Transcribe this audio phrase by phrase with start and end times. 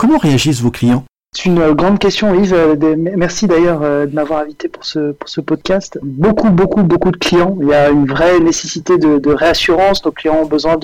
[0.00, 1.04] Comment réagissent vos clients?
[1.36, 2.54] C'est une grande question, Yves.
[2.54, 5.98] Euh, merci d'ailleurs euh, de m'avoir invité pour ce, pour ce podcast.
[6.00, 7.58] Beaucoup, beaucoup, beaucoup de clients.
[7.60, 10.02] Il y a une vraie nécessité de, réassurance.
[10.02, 10.78] Nos clients ont besoin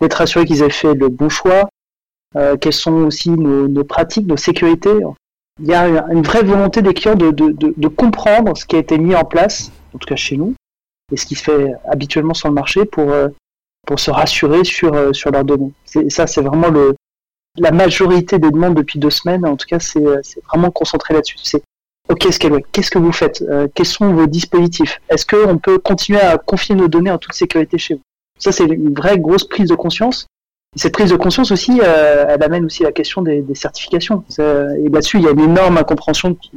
[0.00, 1.68] d'être assurés qu'ils aient fait le bon choix.
[2.36, 4.96] Euh, quelles sont aussi nos, pratiques, nos sécurités.
[5.58, 8.78] Il y a une vraie volonté des clients de, de, de, comprendre ce qui a
[8.78, 10.54] été mis en place, en tout cas chez nous,
[11.10, 13.12] et ce qui se fait habituellement sur le marché pour,
[13.88, 15.72] pour se rassurer sur, sur leurs données.
[16.08, 16.94] Ça, c'est vraiment le,
[17.58, 21.36] la majorité des demandes depuis deux semaines, en tout cas, c'est euh, vraiment concentré là-dessus.
[21.42, 21.62] C'est
[22.08, 22.26] OK,
[22.72, 25.00] qu'est-ce que vous faites euh, Quels sont vos dispositifs?
[25.08, 28.02] Est-ce qu'on peut continuer à confier nos données en toute sécurité chez vous?
[28.38, 30.26] Ça, c'est une vraie grosse prise de conscience.
[30.74, 34.24] cette prise de conscience aussi, euh, elle amène aussi la question des, certifications.
[34.38, 36.50] et là-dessus, il y a une énorme incompréhension depuis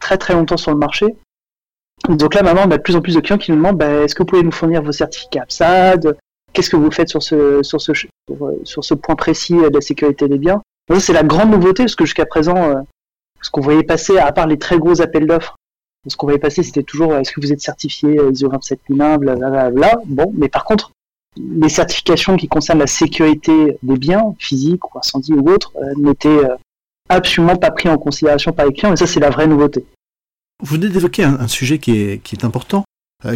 [0.00, 1.14] très très longtemps sur le marché.
[2.08, 4.02] Donc là, maintenant, on a de plus en plus de clients qui nous demandent bah,
[4.02, 6.16] est-ce que vous pouvez nous fournir vos certificats APSAD
[6.52, 7.92] Qu'est-ce que vous faites sur ce, sur ce,
[8.64, 10.62] sur, ce point précis de la sécurité des biens?
[10.98, 12.80] C'est la grande nouveauté, parce que jusqu'à présent, euh,
[13.40, 15.56] ce qu'on voyait passer, à part les très gros appels d'offres,
[16.06, 20.00] ce qu'on voyait passer, c'était toujours est-ce que vous êtes certifié ISO 27001, blablabla.
[20.06, 20.92] Bon, mais par contre,
[21.36, 26.28] les certifications qui concernent la sécurité des biens, physiques ou incendies ou autres, euh, n'étaient
[26.28, 26.56] euh,
[27.08, 29.84] absolument pas pris en considération par les clients, et ça, c'est la vraie nouveauté.
[30.62, 32.82] Vous venez d'évoquer un, sujet qui est, qui est important, euh,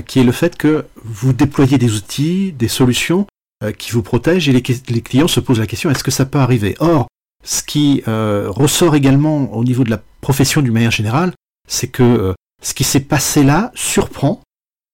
[0.06, 3.26] qui est le fait que vous déployez des outils, des solutions
[3.62, 6.38] euh, qui vous protègent et les, clients se posent la question est-ce que ça peut
[6.38, 6.76] arriver?
[6.78, 7.08] Or,
[7.44, 11.32] ce qui euh, ressort également au niveau de la profession du manière générale,
[11.68, 14.42] c'est que ce qui s'est passé là surprend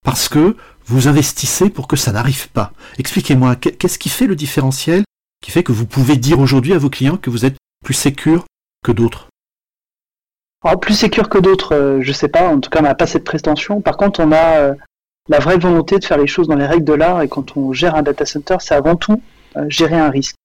[0.05, 2.73] parce que vous investissez pour que ça n'arrive pas.
[2.99, 5.05] Expliquez-moi, qu'est-ce qui fait le différentiel
[5.43, 8.45] qui fait que vous pouvez dire aujourd'hui à vos clients que vous êtes plus sécure
[8.84, 9.29] que d'autres?
[10.65, 12.49] Ah, plus sécure que d'autres, euh, je sais pas.
[12.49, 13.81] En tout cas, on n'a pas cette prétention.
[13.81, 14.75] Par contre, on a euh,
[15.29, 17.23] la vraie volonté de faire les choses dans les règles de l'art.
[17.23, 19.21] Et quand on gère un data center, c'est avant tout
[19.57, 20.37] euh, gérer un risque.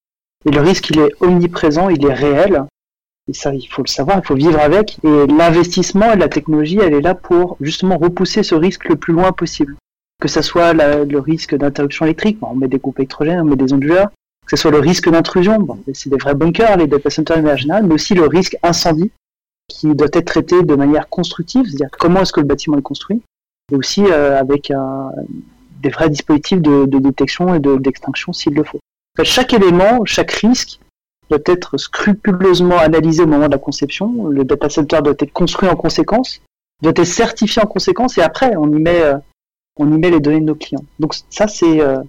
[0.46, 2.64] Et le risque, il est omniprésent, il est réel.
[3.30, 4.98] Et ça, il faut le savoir, il faut vivre avec.
[5.04, 9.14] Et l'investissement et la technologie, elle est là pour justement repousser ce risque le plus
[9.14, 9.76] loin possible.
[10.20, 13.72] Que ce soit le risque d'interruption électrique, on met des groupes électrogènes, on met des
[13.72, 14.10] onduleurs.
[14.48, 17.84] Que ce soit le risque d'intrusion, bon, c'est des vrais bunkers, les data centers en
[17.84, 19.12] mais aussi le risque incendie
[19.68, 23.22] qui doit être traité de manière constructive, c'est-à-dire comment est-ce que le bâtiment est construit,
[23.72, 24.72] et aussi euh, avec
[25.82, 28.80] des vrais dispositifs de, détection et d'extinction s'il le faut.
[29.24, 30.80] chaque élément, chaque risque
[31.30, 34.28] doit être scrupuleusement analysé au moment de la conception.
[34.28, 36.42] Le data center doit être construit en conséquence,
[36.82, 39.18] doit être certifié en conséquence, et après on y met, euh,
[39.78, 40.86] on y met les données de nos clients.
[41.00, 42.02] Donc ça c'est euh,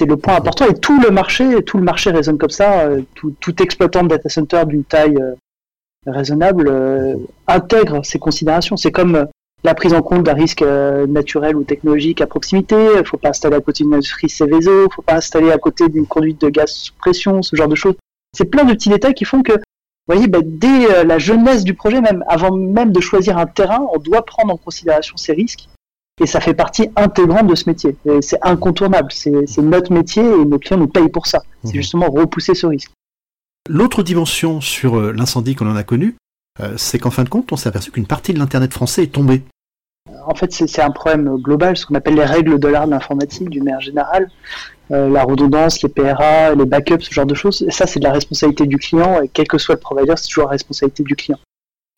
[0.00, 2.88] le point important et tout le marché, tout le marché résonne comme ça.
[3.14, 5.18] Tout, tout exploitant de data center d'une taille
[6.06, 8.76] raisonnable euh, intègre ces considérations.
[8.76, 9.24] C'est comme euh,
[9.64, 12.76] la prise en compte d'un risque euh, naturel ou technologique à proximité.
[12.94, 15.50] Il ne faut pas installer à côté d'une industrie Céveso, il ne faut pas installer
[15.50, 17.94] à côté d'une conduite de gaz sous pression, ce genre de choses.
[18.36, 21.74] C'est plein de petits détails qui font que, vous voyez, bah, dès la jeunesse du
[21.74, 25.68] projet, même avant même de choisir un terrain, on doit prendre en considération ces risques.
[26.20, 27.96] Et ça fait partie intégrante de ce métier.
[28.20, 29.10] C'est incontournable.
[29.10, 31.42] C'est notre métier et nos clients nous payent pour ça.
[31.64, 31.74] C'est mmh.
[31.74, 32.90] justement repousser ce risque.
[33.68, 36.16] L'autre dimension sur euh, l'incendie qu'on en a connu,
[36.60, 39.12] euh, c'est qu'en fin de compte, on s'est aperçu qu'une partie de l'Internet français est
[39.12, 39.42] tombée.
[40.26, 43.50] En fait, c'est un problème global, ce qu'on appelle les règles de l'art de l'informatique,
[43.50, 44.28] du manière générale.
[44.92, 47.68] Euh, la redondance, les PRA, les backups, ce genre de choses.
[47.70, 50.44] Ça, c'est de la responsabilité du client, et quel que soit le provider, c'est toujours
[50.44, 51.38] la responsabilité du client.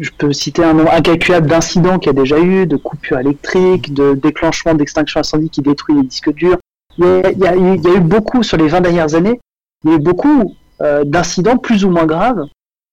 [0.00, 3.92] Je peux citer un nombre incalculable d'incidents qu'il y a déjà eu, de coupures électriques,
[3.92, 6.58] de déclenchement d'extinction incendie qui détruit les disques durs.
[6.96, 9.38] Il y, a, il y, a, eu beaucoup sur les 20 dernières années,
[9.84, 12.44] il beaucoup d'incidents plus ou moins graves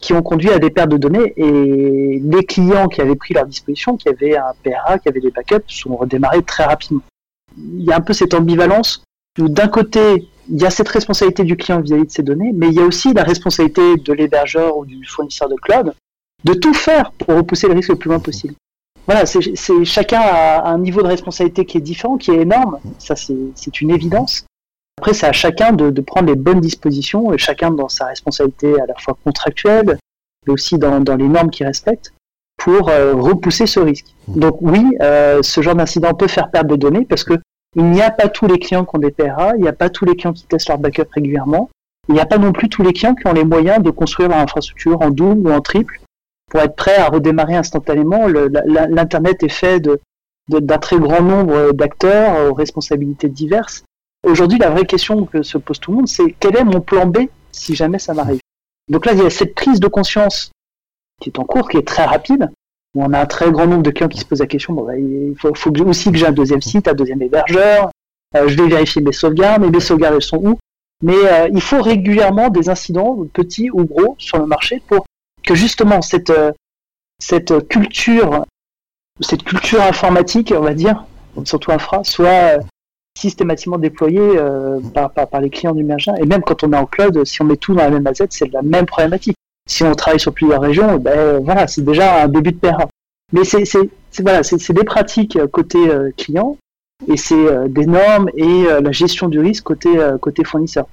[0.01, 3.45] qui ont conduit à des pertes de données et les clients qui avaient pris leur
[3.45, 7.01] disposition, qui avaient un PRA, qui avaient des backups, sont redémarrés très rapidement.
[7.57, 9.03] Il y a un peu cette ambivalence
[9.39, 12.67] où d'un côté, il y a cette responsabilité du client vis-à-vis de ces données, mais
[12.67, 15.93] il y a aussi la responsabilité de l'hébergeur ou du fournisseur de cloud
[16.43, 18.53] de tout faire pour repousser le risque le plus loin possible.
[19.07, 22.79] Voilà, c'est chacun a un niveau de responsabilité qui est différent, qui est énorme.
[22.97, 24.45] Ça, c'est une évidence.
[25.05, 28.87] Après, c'est à chacun de, prendre les bonnes dispositions, et chacun dans sa responsabilité à
[28.87, 29.99] la fois contractuelle,
[30.47, 32.11] mais aussi dans, les normes qu'il respecte,
[32.57, 34.07] pour euh, repousser ce risque.
[34.27, 34.39] Mmh.
[34.39, 37.35] Donc oui, euh, ce genre d'incident peut faire perdre des données parce que
[37.75, 39.91] il n'y a pas tous les clients qui ont des PRA, il n'y a pas
[39.91, 41.69] tous les clients qui testent leur backup régulièrement,
[42.09, 44.29] il n'y a pas non plus tous les clients qui ont les moyens de construire
[44.29, 46.01] leur infrastructure en double ou en triple
[46.49, 48.25] pour être prêts à redémarrer instantanément.
[48.25, 49.87] L'Internet est fait
[50.49, 53.83] d'un très grand nombre d'acteurs aux responsabilités diverses.
[54.25, 57.05] Aujourd'hui, la vraie question que se pose tout le monde, c'est quel est mon plan
[57.05, 58.39] B si jamais ça m'arrive?
[58.89, 60.51] Donc là, il y a cette prise de conscience
[61.21, 62.49] qui est en cours, qui est très rapide.
[62.95, 64.83] Où on a un très grand nombre de clients qui se posent la question, bon,
[64.83, 65.51] bah, il faut,
[65.85, 67.91] aussi que j'ai un deuxième site, un deuxième hébergeur,
[68.35, 70.57] euh, je vais vérifier mes sauvegardes, mais mes sauvegardes, elles sont où?
[71.03, 75.05] Mais il faut régulièrement des incidents, petits ou gros, sur le marché pour
[75.43, 76.31] que justement cette,
[77.19, 78.45] cette culture,
[79.19, 81.05] cette culture informatique, on va dire,
[81.43, 82.59] surtout infra, soit
[83.17, 84.37] systématiquement déployée
[84.93, 86.13] par, par, les clients du Mergin.
[86.15, 88.23] Et même quand on est en cloud, si on met tout dans la même AZ,
[88.29, 89.37] c'est la même problématique.
[89.67, 92.87] Si on travaille sur plusieurs régions, ben voilà, c'est déjà un début de PRA.
[93.31, 95.79] Mais c'est des pratiques côté
[96.17, 96.57] client
[97.07, 99.89] et c'est des normes et la gestion du risque côté
[100.21, 100.87] côté fournisseur.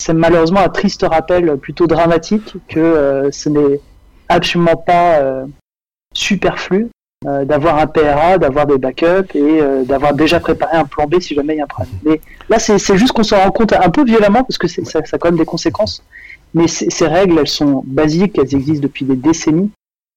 [0.00, 3.80] C'est malheureusement un triste rappel plutôt dramatique que ce n'est
[4.28, 5.46] absolument pas euh,
[6.14, 6.88] superflu
[7.26, 11.20] euh, d'avoir un PRA, d'avoir des backups et euh, d'avoir déjà préparé un plan B
[11.20, 11.94] si jamais il y a un problème.
[12.04, 15.18] Mais là, c'est juste qu'on s'en rend compte un peu violemment parce que ça, a
[15.18, 16.02] quand même des conséquences.
[16.52, 19.70] Mais ces règles, elles sont basiques, elles existent depuis des décennies.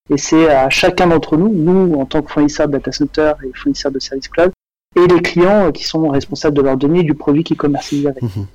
[0.09, 3.51] Et c'est à chacun d'entre nous, nous en tant que fournisseurs de data center et
[3.55, 4.51] fournisseurs de services cloud,
[4.95, 8.21] et les clients qui sont responsables de leurs données et du produit qu'ils commercialisent avec.
[8.21, 8.47] Mhm.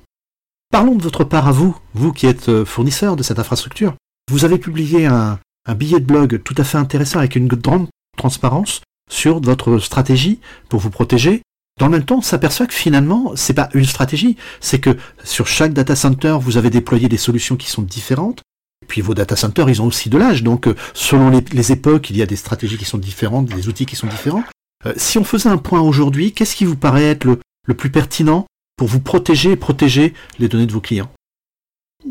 [0.71, 3.95] Parlons de votre part à vous, vous qui êtes fournisseur de cette infrastructure.
[4.31, 5.39] Vous avez publié un,
[5.75, 7.87] billet de blog tout à fait intéressant avec une grande
[8.23, 8.81] transparence
[9.11, 10.39] sur votre stratégie
[10.69, 11.41] pour vous protéger.
[11.77, 15.45] Dans le même temps, on s'aperçoit que finalement, c'est pas une stratégie, c'est que sur
[15.45, 18.41] chaque data center, vous avez déployé des solutions qui sont différentes.
[18.83, 22.09] Et puis vos data centers, ils ont aussi de l'âge, donc euh, selon les, époques,
[22.11, 24.43] il y a des stratégies qui sont différentes, des outils qui sont différents.
[24.85, 28.45] Euh, si on faisait un point aujourd'hui, qu'est-ce qui vous paraît être le plus pertinent
[28.77, 31.11] pour vous protéger et protéger les données de vos clients?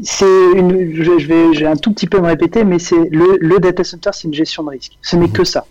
[0.03, 3.58] C'est une, je, vais, j'ai un tout petit peu me répéter, mais c'est le, le
[3.58, 4.99] data center, c'est une gestion de risque.
[5.03, 5.32] Ce n'est mhm.
[5.32, 5.67] que ça.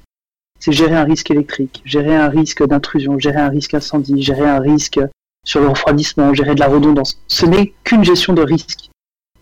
[0.61, 4.59] C'est gérer un risque électrique, gérer un risque d'intrusion, gérer un risque incendie, gérer un
[4.59, 4.99] risque
[5.43, 7.19] sur le refroidissement, gérer de la redondance.
[7.27, 8.89] Ce n'est qu'une gestion de risque.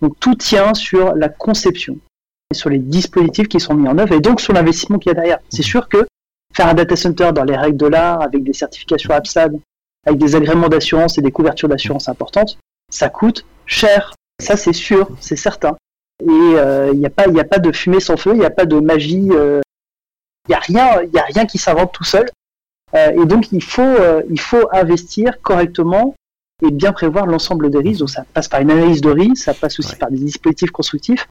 [0.01, 1.97] Donc tout tient sur la conception
[2.51, 5.11] et sur les dispositifs qui sont mis en œuvre et donc sur l'investissement qu'il y
[5.11, 5.39] a derrière.
[5.49, 5.69] C'est mhm.
[5.69, 6.07] sûr que
[6.55, 9.59] faire un data center dans les règles de l'art avec des certifications APSAD,
[10.07, 12.57] avec des agréments d'assurance et des couvertures d'assurance importantes,
[12.89, 14.13] ça coûte cher.
[14.41, 15.75] Ça, c'est sûr, c'est certain.
[16.21, 18.49] Et il euh, n'y a, pas, a pas de fumée sans feu, il n'y a
[18.49, 19.61] pas de magie, il euh,
[20.49, 20.85] n'y a, rien,
[21.15, 22.29] a rien qui s'invente tout seul.
[22.95, 23.95] Euh, et donc, il faut,
[24.29, 26.15] il faut investir correctement
[26.63, 27.99] et bien prévoir l'ensemble des risques.
[27.99, 31.27] Donc, ça passe par une analyse de risque, ça passe aussi par des dispositifs constructifs.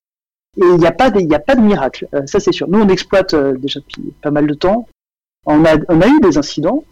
[0.56, 2.68] Et il n'y a, pas de, a pas de miracle, ça c'est sûr.
[2.68, 4.88] Nous, on exploite déjà depuis pas mal de temps.
[5.46, 6.84] On a, on a eu des incidents,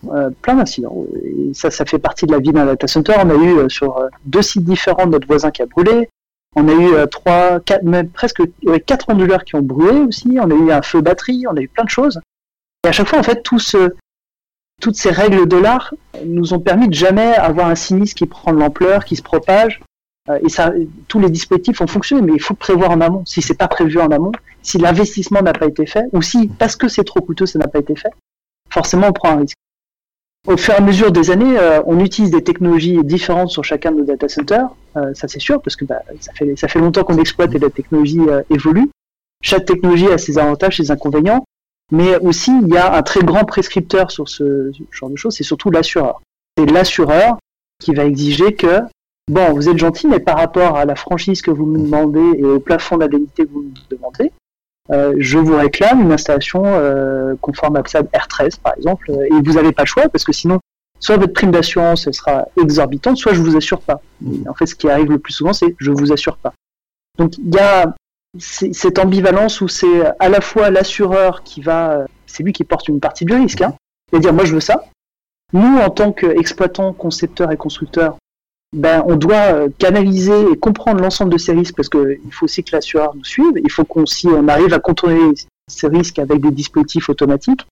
[0.43, 1.05] plein d'incidents.
[1.25, 3.15] Et ça, ça fait partie de la vie d'un data center.
[3.25, 6.09] On a eu sur deux sites différents notre voisin qui a brûlé.
[6.57, 8.43] On a eu euh, trois, quatre, même presque
[8.87, 10.39] quatre onduleurs qui ont brûlé aussi.
[10.41, 11.45] On a eu un feu batterie.
[11.49, 12.19] On a eu plein de choses.
[12.85, 13.59] Et à chaque fois, en fait, tout
[14.81, 15.95] toutes ces règles de l'art
[16.25, 19.81] nous ont permis de jamais avoir un sinistre qui prend de l'ampleur, qui se propage.
[20.29, 20.73] Euh, et ça,
[21.09, 23.25] tous les dispositifs ont fonctionné, mais il faut prévoir en amont.
[23.27, 24.33] Si c'est pas prévu en amont,
[24.63, 27.69] si l'investissement n'a pas été fait, ou si parce que c'est trop coûteux, ça n'a
[27.69, 28.11] pas été fait,
[28.71, 29.57] forcément on prend un risque
[30.47, 33.93] au fur et à mesure des années, euh, on utilise des technologies différentes sur chacun
[33.93, 34.69] de nos data centers.
[34.97, 36.33] Euh, ça c'est sûr, parce que bah, ça,
[36.69, 38.89] fait, longtemps qu'on exploite et la technologie euh, évolue.
[39.43, 41.45] Chaque technologie a ses avantages, ses inconvénients,
[41.93, 45.45] mais aussi il y a un très grand prescripteur sur ce genre de choses, c'est
[45.45, 46.23] surtout l'assureur.
[46.57, 47.39] C'est l'assureur
[47.79, 48.81] qui va exiger que,
[49.29, 52.45] bon, vous êtes gentil, mais par rapport à la franchise que vous me demandez et
[52.45, 54.33] au plafond d'indemnité que vous me demandez,
[54.93, 59.43] euh, je vous réclame une installation euh, conforme à PSAD R13 par exemple, euh, et
[59.43, 60.61] vous n'avez pas le choix parce que sinon,
[61.01, 64.01] soit votre prime d'assurance sera exorbitante, soit je vous assure pas.
[64.49, 66.53] en fait, ce qui arrive le plus souvent, c'est je vous assure pas.
[67.19, 67.95] Donc il y a
[68.39, 73.01] cette ambivalence où c'est à la fois l'assureur qui va, c'est lui qui porte une
[73.01, 73.75] partie du risque, hein,
[74.13, 74.85] et dire moi je veux ça.
[75.53, 78.17] Nous, en tant qu'exploitants, concepteurs et constructeurs,
[78.73, 82.65] ben, on doit euh, canaliser et comprendre l'ensemble de ces risques parce qu'il faut aussi
[82.65, 83.53] que l'assureur nous suive.
[83.63, 85.33] Il faut qu'on on arrive à contrôler
[85.69, 87.67] ces risques avec des dispositifs automatiques.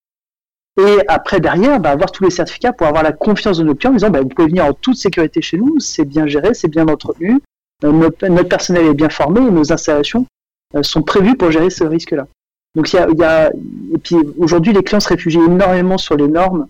[0.80, 3.92] Et après, derrière, ben, avoir tous les certificats pour avoir la confiance de nos clients
[3.92, 6.68] en disant ben, vous pouvez venir en toute sécurité chez nous, c'est bien géré, c'est
[6.68, 7.40] bien entretenu,
[7.84, 10.26] euh, notre, personnel est bien formé nos installations
[10.74, 12.26] euh, sont prévues pour gérer ce risque-là.
[12.74, 16.66] Donc il y a, et puis aujourd'hui les clients se réfugient énormément sur les normes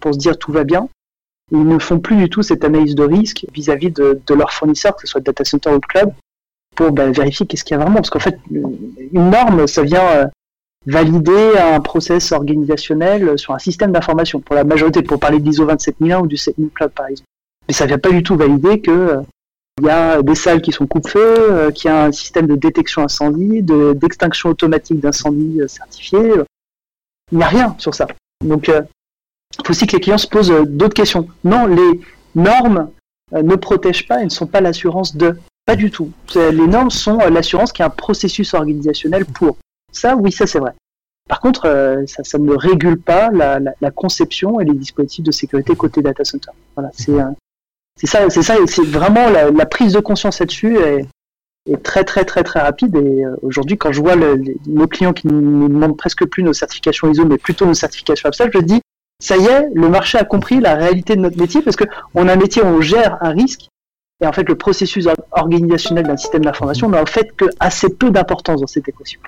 [0.00, 0.88] pour se dire tout va bien.
[1.54, 5.02] Ils ne font plus du tout cette analyse de risque vis-à-vis de, leurs fournisseurs, que
[5.02, 6.12] ce soit data center ou club,
[6.74, 7.96] pour bah, vérifier qu'est-ce qu'il y a vraiment.
[7.96, 10.26] Parce qu'en fait, une norme, ça vient euh,
[10.84, 14.40] valider un process organisationnel sur un système d'information.
[14.40, 17.28] Pour la majorité, pour parler de l'ISO 27001 ou du 7000 Club, par exemple.
[17.68, 19.22] Mais ça ne vient pas du tout valider que euh,
[19.80, 22.56] il y a des salles qui sont coupe-feu, euh, qu'il y a un système de
[22.56, 26.18] détection incendie, d'extinction automatique d'incendie certifié.
[27.30, 28.08] Il n'y a rien sur ça.
[28.44, 28.68] Donc,
[29.58, 31.28] il faut aussi que les clients se posent euh, d'autres questions.
[31.44, 32.00] Non, les
[32.34, 32.90] normes
[33.32, 35.36] euh, ne protègent pas et ne sont pas l'assurance de.
[35.66, 36.10] Pas du tout.
[36.34, 39.56] Les normes sont euh, l'assurance qui est un processus organisationnel pour.
[39.92, 40.72] Ça, oui, ça c'est vrai.
[41.26, 41.62] Par contre,
[42.06, 46.50] ça, ne régule pas la, conception et les dispositifs de sécurité côté data center.
[46.76, 51.06] Voilà, c'est ça, c'est ça, c'est vraiment la, prise de conscience là-dessus est,
[51.82, 52.94] très très très très rapide.
[52.96, 54.16] Et aujourd'hui, quand je vois
[54.66, 58.50] nos clients qui ne demandent presque plus nos certifications ISO, mais plutôt nos certifications APSAL,
[58.52, 58.82] je dis
[59.20, 62.32] ça y est, le marché a compris la réalité de notre métier parce qu'on a
[62.32, 63.68] un métier où on gère un risque.
[64.20, 68.10] Et en fait, le processus organisationnel d'un système d'information n'a en fait que assez peu
[68.10, 69.20] d'importance dans cette équation.